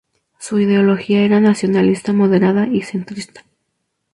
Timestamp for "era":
1.21-1.39